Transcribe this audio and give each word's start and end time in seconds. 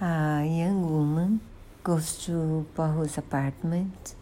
a 0.00 0.44
young 0.44 0.90
woman 0.90 1.40
goes 1.82 2.18
to 2.26 2.66
Poirot's 2.74 3.16
apartment 3.16 4.14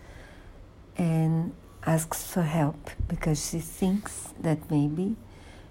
and 0.96 1.52
asks 1.84 2.24
for 2.24 2.42
help 2.42 2.90
because 3.08 3.50
she 3.50 3.58
thinks 3.58 4.32
that 4.40 4.70
maybe 4.70 5.16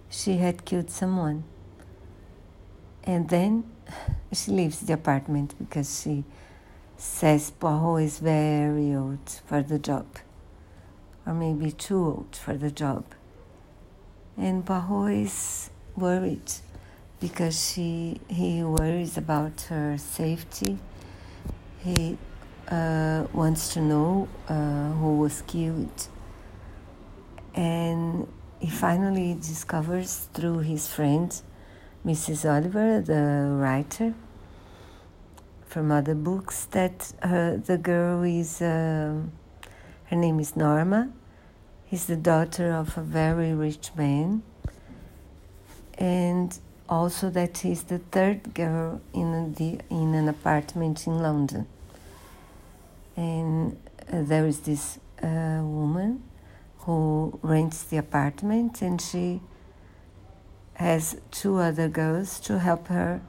she 0.09 0.37
had 0.37 0.65
killed 0.65 0.89
someone. 0.89 1.43
And 3.05 3.29
then 3.29 3.63
she 4.33 4.51
leaves 4.51 4.79
the 4.81 4.93
apartment 4.93 5.55
because 5.57 6.01
she 6.01 6.23
says 6.97 7.51
Poirot 7.51 8.03
is 8.03 8.19
very 8.19 8.93
old 8.93 9.41
for 9.45 9.61
the 9.61 9.79
job, 9.79 10.05
or 11.25 11.33
maybe 11.33 11.71
too 11.71 11.97
old 11.97 12.35
for 12.35 12.55
the 12.55 12.71
job. 12.71 13.05
And 14.37 14.65
Poirot 14.65 15.13
is 15.13 15.69
worried 15.95 16.51
because 17.23 17.57
she 17.71 18.19
he 18.27 18.63
worries 18.63 19.17
about 19.17 19.61
her 19.69 19.97
safety. 19.97 20.77
He 21.79 22.17
uh, 22.69 23.27
wants 23.31 23.73
to 23.73 23.79
know 23.79 24.27
uh, 24.49 24.91
who 24.99 25.19
was 25.19 25.41
killed, 25.47 25.99
and 27.55 28.27
he 28.59 28.69
finally 28.69 29.35
discovers 29.35 30.27
through 30.33 30.59
his 30.71 30.89
friend, 30.95 31.29
Mrs. 32.05 32.39
Oliver, 32.55 32.99
the 32.99 33.55
writer 33.61 34.13
from 35.65 35.93
other 35.93 36.15
books, 36.15 36.65
that 36.71 37.13
her, 37.21 37.55
the 37.55 37.77
girl 37.77 38.23
is 38.23 38.61
uh, 38.61 39.15
her 40.09 40.17
name 40.25 40.41
is 40.41 40.57
Norma. 40.57 41.09
He's 41.85 42.05
the 42.05 42.17
daughter 42.17 42.73
of 42.73 42.97
a 42.97 43.01
very 43.01 43.53
rich 43.53 43.91
man, 43.95 44.43
and 45.97 46.59
also 46.89 47.29
that 47.29 47.57
he's 47.59 47.83
the 47.83 47.99
third 47.99 48.53
girl 48.53 49.01
in, 49.13 49.53
the, 49.53 49.79
in 49.89 50.13
an 50.13 50.27
apartment 50.27 51.07
in 51.07 51.19
London. 51.19 51.67
And 53.15 53.77
uh, 54.11 54.21
there 54.23 54.45
is 54.45 54.59
this 54.61 54.99
uh, 55.21 55.61
woman 55.61 56.23
who 56.79 57.39
rents 57.41 57.83
the 57.83 57.97
apartment, 57.97 58.81
and 58.81 59.01
she 59.01 59.39
has 60.73 61.15
two 61.31 61.57
other 61.57 61.87
girls 61.87 62.39
to 62.41 62.59
help 62.59 62.87
her 62.87 63.21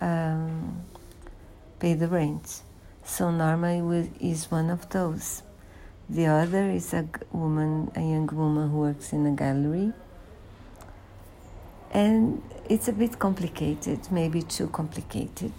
um, 0.00 0.82
pay 1.78 1.94
the 1.94 2.08
rent. 2.08 2.62
So 3.04 3.30
Norma 3.30 3.72
is 4.20 4.50
one 4.50 4.70
of 4.70 4.88
those. 4.90 5.42
The 6.08 6.26
other 6.26 6.68
is 6.70 6.92
a 6.92 7.08
woman, 7.32 7.90
a 7.94 8.00
young 8.00 8.26
woman 8.26 8.70
who 8.70 8.78
works 8.78 9.12
in 9.12 9.26
a 9.26 9.30
gallery 9.30 9.92
and 11.92 12.42
it's 12.70 12.86
a 12.86 12.92
bit 12.92 13.18
complicated, 13.18 13.98
maybe 14.12 14.42
too 14.42 14.68
complicated. 14.68 15.52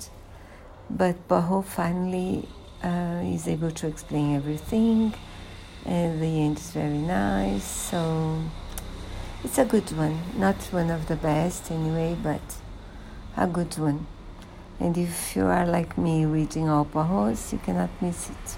But 0.90 1.28
Poirot 1.28 1.66
finally 1.66 2.48
uh, 2.82 3.22
is 3.26 3.50
able 3.50 3.72
to 3.72 3.88
explain 3.88 4.38
everything, 4.38 5.14
and 5.86 6.22
the 6.22 6.42
end 6.46 6.58
is 6.58 6.72
very 6.72 6.98
nice. 6.98 7.66
So 7.66 8.42
it's 9.44 9.58
a 9.58 9.66
good 9.66 9.92
one, 9.92 10.18
not 10.38 10.56
one 10.72 10.90
of 10.90 11.08
the 11.08 11.18
best 11.18 11.70
anyway, 11.70 12.16
but 12.24 12.42
a 13.36 13.46
good 13.46 13.78
one. 13.78 14.08
And 14.80 14.98
if 14.98 15.36
you 15.36 15.46
are 15.48 15.66
like 15.66 15.98
me 15.98 16.24
reading 16.24 16.70
all 16.70 16.86
Poirot's, 16.86 17.52
you 17.52 17.60
cannot 17.60 17.90
miss 18.02 18.30
it. 18.30 18.58